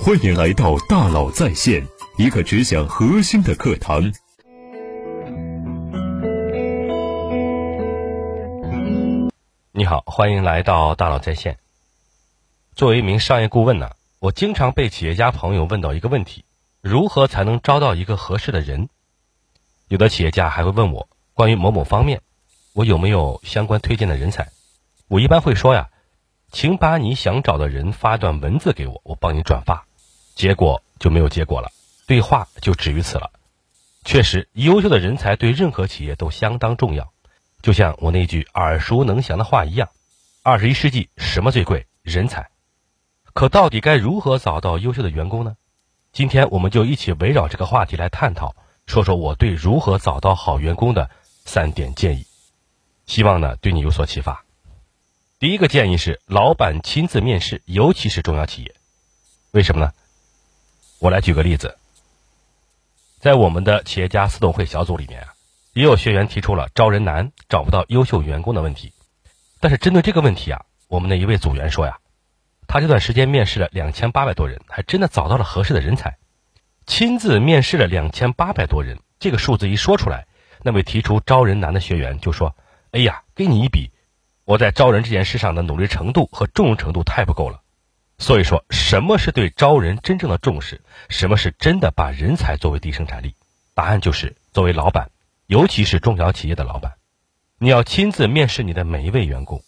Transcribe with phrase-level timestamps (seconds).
[0.00, 1.86] 欢迎来到大佬在线，
[2.16, 4.12] 一个只讲核心的课堂。
[9.70, 11.58] 你好，欢迎来到大佬在线。
[12.74, 16.44] 作为一名商业顾问呢，我经常被企业家朋友问到一个问题：
[16.80, 18.88] 如何才能招到一个合适的人？
[19.88, 22.22] 有的企业家还会问我关于某某方面，
[22.72, 24.48] 我有没有相关推荐的人才？
[25.06, 25.90] 我一般会说呀。
[26.52, 29.86] 请把你想找的人发段文字给我，我帮你转发。
[30.34, 31.70] 结果就没有结果了，
[32.06, 33.30] 对话就止于此了。
[34.04, 37.10] 确实，优秀的人才对任何企业都相当重要。
[37.62, 39.88] 就像我那句耳熟能详的话一样：
[40.42, 41.86] 二十一世纪什么最贵？
[42.02, 42.50] 人才。
[43.32, 45.56] 可到底该如何找到优秀的员工呢？
[46.12, 48.54] 今天我们就一起围绕这个话题来探讨，
[48.86, 51.08] 说说我对如何找到好员工的
[51.46, 52.26] 三点建议，
[53.06, 54.41] 希望呢对你有所启发。
[55.42, 58.76] 第一个建议是，老板亲自面试，尤其是中小企业。
[59.50, 59.92] 为什么呢？
[61.00, 61.76] 我来举个例子，
[63.18, 65.34] 在我们的企业家私董会小组里面啊，
[65.72, 68.92] 也有学员提出了招人难、找不到优秀员工的问题。
[69.58, 71.98] 但是针对这个问题啊，我们的一位组员说呀，
[72.68, 76.18] 他这段时间面试了两千八百多人，还真的找到了合适的人才。
[76.86, 80.28] 亲自面试了两千八百多人，这个数字一说出来，
[80.62, 82.54] 那位提出招人难的学员就说
[82.92, 83.90] ：“哎呀，跟你一比。”
[84.44, 87.60] 我在招人这件事上的努力程度和重视程度太不够了，
[88.18, 90.80] 所以说，什么是对招人真正的重视？
[91.08, 93.34] 什么是真的把人才作为第一生产力？
[93.74, 95.10] 答案就是作为老板，
[95.46, 96.94] 尤其是中小企业的老板，
[97.58, 99.62] 你要亲自面试你的每一位员工。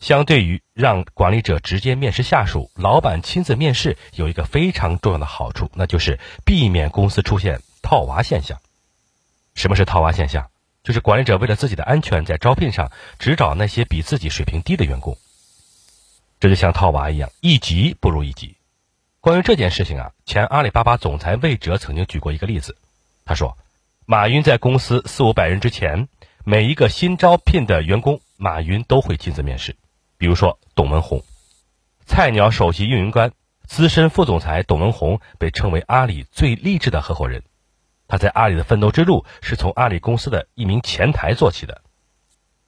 [0.00, 8.60] 相对于让管理者直接面试下属，老板亲自面试有一个非常重要的好处，那就是避免公司出现套娃现象。
[9.54, 10.50] 什么是套娃现象？
[10.88, 15.18] 就是管理者为了自己的安全，在招聘上只找那些比自己水平低的员工，
[16.40, 18.56] 这就像套娃一样，一级不如一级。
[19.20, 22.78] 关于这件事情啊，前阿里巴巴总裁魏哲曾经举过一个例子，
[23.26, 23.58] 他说，
[24.06, 26.08] 马云在公司四五百人之前，
[26.42, 29.76] 每一个新招聘的员工，马云都会亲自面试。
[30.16, 31.22] 比如说董文红，
[32.06, 33.32] 菜鸟首席运营官、
[33.66, 37.42] 资深副总裁董文红被称为阿里最励志的合伙人。
[38.08, 41.82] 他在阿里的奋斗之路是从阿里公司的一名前台做起的。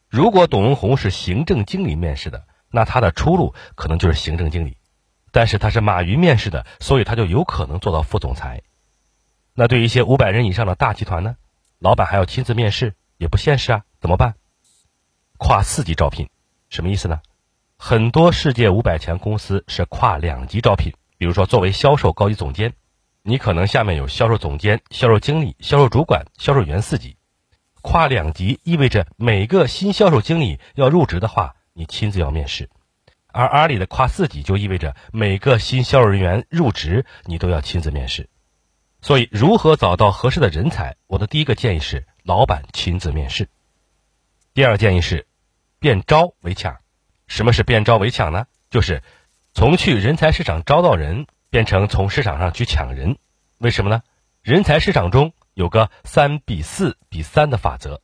[0.09, 4.77] 如果董文红是行政经理面试的，那他的出路可能就是行政经理。
[5.33, 8.63] 但是他是马云面试的，所以他就有可能做到副总裁。
[9.55, 11.37] 那对于一些五百人以上的大集团呢？
[11.79, 14.35] 老板还要亲自面试，也不现实啊，怎么办？
[15.39, 16.29] 跨四级招聘，
[16.69, 17.21] 什么意思呢？
[17.79, 22.75] 很多世界五百强公司是跨两级招聘，比如说作为销售高级总监。
[23.23, 27.17] 你可能下面有销售总监、销售经理、销售主管、销售员四级，
[27.83, 32.69] 跨两级意味着每个新销售经理要入职的话，你亲自要面试；
[33.27, 38.31] 而阿里的跨四级就意味着每个新销售人员入职，你都要亲自面试。
[39.03, 40.97] 所以，如何找到合适的人才？
[41.07, 43.49] 我的第一个建议是，老板亲自面试。
[44.55, 45.27] 第二个建议是，
[45.79, 46.79] 变招为抢。
[47.27, 48.47] 什么是变招为抢呢？
[48.71, 49.03] 就是
[49.53, 51.27] 从去人才市场招到人。
[51.51, 53.19] 变成从市场上去抢人，
[53.59, 54.03] 为什么呢？
[54.41, 58.01] 人才市场中有个三比四比三的法则，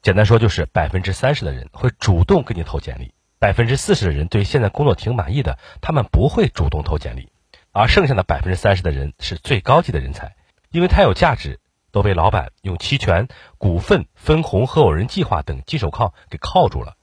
[0.00, 7.32] 简单说就是百分之三十的人会主动给你投简历，百分之四十的人对现在工作挺满意的，他们不会主动投简历，
[7.72, 10.36] 而剩下的百分之三十的人是最高级的人才，
[10.70, 11.58] 因为他有价值，
[11.90, 13.26] 都被老板用期权、
[13.58, 16.94] 股份、分红、合伙人计划等金手铐给铐住了。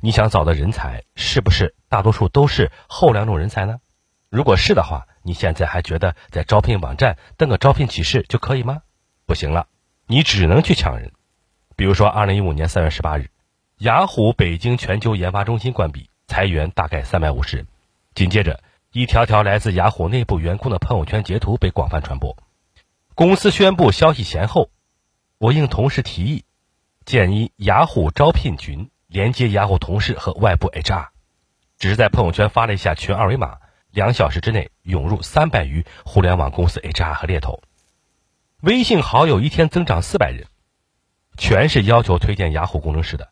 [0.00, 3.78] 你想找的人才是不是大多数都是后两种人才呢？
[4.34, 8.82] 如果是的话，你现在还觉得在招聘网站登个招聘启事就可以吗？
[9.26, 9.68] 不行了，
[10.08, 11.12] 你只能去抢人。
[11.76, 13.30] 比如说，二零一五年三月十八日，
[13.78, 17.68] 雅虎北京全球研发中心关闭，裁员大概三百五十人。
[18.16, 22.36] 紧接着，一条条来自雅虎内部员工的朋友圈截图被广泛传播。
[23.14, 24.68] 公司宣布消息前后，
[25.38, 26.44] 我应同事提议，
[27.04, 31.10] 建议雅虎招聘群连接雅虎同事和外部 HR，
[31.78, 33.58] 只是在朋友圈发了一下群二维码。
[33.94, 37.62] 两小时之内涌入三百余互联网公司 HR 和猎头，
[38.60, 40.48] 微信好友一天增长四百人，
[41.38, 43.30] 全是要求推荐雅虎工程师的。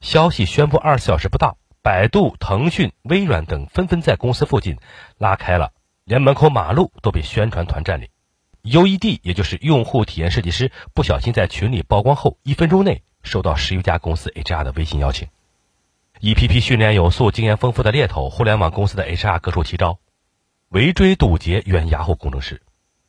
[0.00, 4.76] 消息宣布二十小时不到，百度、腾讯、微软等纷纷在公司附近
[5.18, 5.72] 拉开了，
[6.04, 8.08] 连门口马路都被宣传团占领。
[8.64, 15.28] UED 也就是用户体验设计师不小心在群里曝光后，一分钟内收到十余家公司 HR 的微信邀请。
[16.20, 19.98] 一批批训练有素、经验丰富的猎头、互联网公司的 HR 各出奇招，
[20.70, 22.62] 围追堵截原雅虎工程师。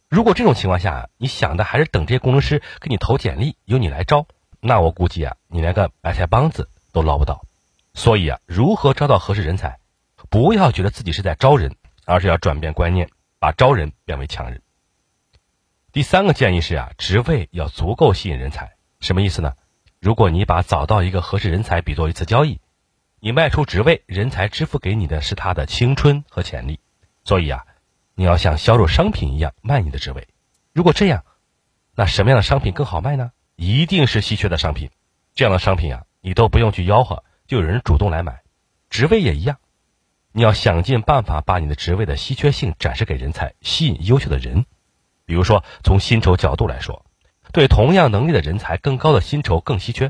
[0.09, 4.27] 如果这种情况下，你想的还是等这些工程师给你投简历，由你来招，
[4.59, 7.43] 那我估计啊，你连个白菜帮子都捞不到。
[7.93, 9.79] 所以啊，如何招到合适人才？
[10.29, 11.75] 不要觉得自己是在招人，
[12.05, 14.61] 而是要转变观念，把招人变为强人。
[15.93, 18.73] 第三个建议是啊，职位要足够吸引人才。
[18.99, 19.53] 什么意思呢？
[20.01, 22.59] 如果你把找到一个合适人才比作一次交易，
[23.19, 26.79] 你卖出职位，人才支付给你的是他的青春和潜力。
[27.23, 27.65] 所以啊，
[28.13, 30.27] 你要像销售商品一样卖你的职位。
[30.71, 31.25] 如果这样，
[31.95, 33.31] 那什么样的商品更好卖呢？
[33.55, 34.91] 一定是稀缺的商品。
[35.33, 38.41] 这样的商品啊，你都不用去吆喝，就有人主动来买。
[38.91, 39.57] 职位也一样，
[40.31, 44.65] 你要想尽办法把你的职位的稀缺性展示给人才，吸引优秀的人。
[45.25, 47.03] 比如说，从薪酬角度来说，
[47.51, 50.09] 对同样能力的人才，更高的薪酬更稀缺；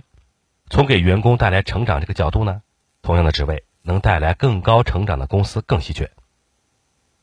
[0.69, 2.61] 从给员工带来成长这个角度呢，
[3.07, 6.11] 同样的职位能带来更高成长的公司更稀缺。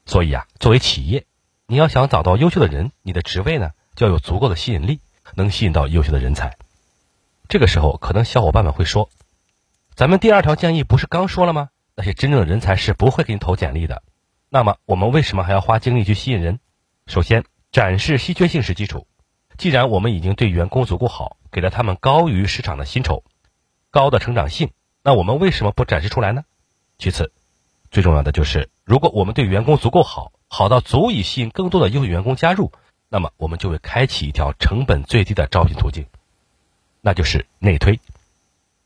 [0.06, 1.26] 所以啊，作为企业，
[1.66, 5.00] 你要想找到优秀的人，你的职位呢就要有足够的吸引力，
[5.34, 6.56] 能吸引到优秀的人才。
[7.50, 9.10] 这个时候，可能小伙伴们会说。
[9.94, 11.68] 咱们第二条建议不是刚说了吗？
[11.94, 14.02] 那些真正的人才是不会给你投简历的。
[14.48, 16.60] 那么我们为什么还要花精力去吸引人？
[17.06, 19.06] 首先，展示稀缺性是基础。
[19.58, 23.22] 既然我们已经对员工足够好，给了他们高于市场的薪酬、
[23.90, 24.70] 高的成长性，
[25.06, 26.44] 那我们为什么不展示出来呢？
[26.96, 27.30] 其次，
[27.90, 32.72] 最重要的就是，如果我们对员工足够好，好到足以吸引更多的优秀员工加入，
[33.10, 36.06] 那么我们就会开启一条成本最低的招聘途径，
[37.02, 38.00] 那就是内推。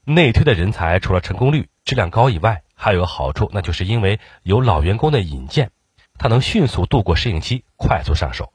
[0.05, 5.71] 内推的人才除了成功率、质量高以外，还有个好处，那就是因为有老员工的引荐，
[6.19, 8.53] 他能迅速度过适应期，快速上手。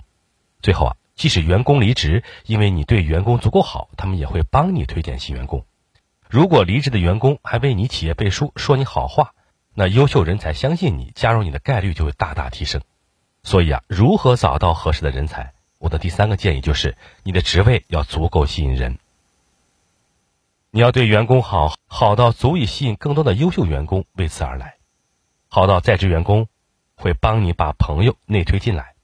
[0.61, 5.65] 最后啊，即使员工离职，因为你对员工足够好，他们也会帮你推荐新员工。
[6.33, 9.35] 如果离职的员工还为你企业背书，说你好话，
[9.75, 12.81] 那优秀人才相信你，加入你的概率就会大大提升。
[13.43, 15.53] 所以啊，如何找到合适的人才？
[15.77, 18.97] 我的第三个建议就是，你的职位要足够吸引人。
[20.71, 24.77] 你要对员工好，好到足以吸引更多的优秀员工为此而来，
[25.49, 26.47] 好到在职员工
[26.95, 28.95] 会帮你把朋友内推进来，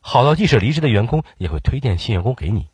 [0.00, 2.68] 好到即使离职的员工也会推荐新员工给你。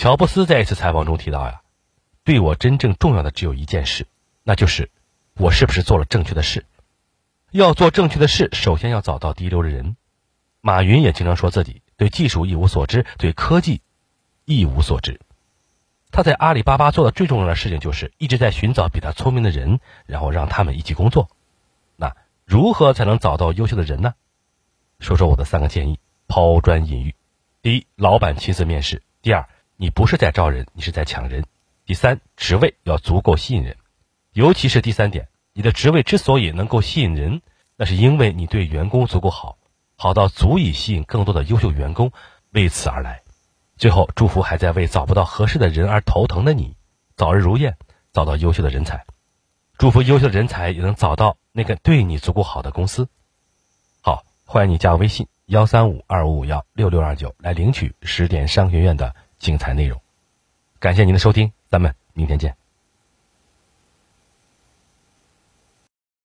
[0.00, 1.60] 乔布斯在一次采访中提到呀，
[2.24, 4.06] 对我真正重要的只有一件事，
[4.42, 4.90] 那就是
[5.34, 6.64] 我是不是做了正确的事。
[7.50, 9.98] 要做正确的事，首先要找到第一流的人。
[10.62, 13.82] 马云也经常说自己对技术一无所知，对科技
[14.46, 15.20] 一无所知。
[16.10, 21.28] 他在阿里巴巴做的最重要的事情就是一直在寻找比他聪明的人，然后让他们一起工作。
[21.96, 24.14] 那如何才能找到优秀的人呢？
[24.98, 27.14] 说说我的三个建议：抛砖引玉。
[27.60, 29.46] 第一，老板亲自面试；第二，
[29.82, 31.42] 你不是在招人，你是在抢人；
[31.86, 33.78] 第三，职位要足够吸引人。
[34.34, 37.40] 尤其是第三点，你的职位之所以能够吸引人，
[37.76, 39.56] 那是因为你对员工足够好，
[39.96, 42.12] 好到足以吸引更多的优秀员工
[42.50, 43.22] 为此而来。
[43.78, 46.76] 最后，祝福还在为找不到合适的人而头疼的你，
[47.16, 47.78] 早日如愿，
[48.12, 49.06] 找到优秀的人才。
[49.78, 53.08] 祝福优秀的人才也能找到那个对你足够好的公司。
[54.02, 60.00] 好，欢迎你加微信幺三五二五五幺六六二九来领取十点商学院的精彩内容。
[60.78, 62.54] 感谢您的收听，咱们明天见。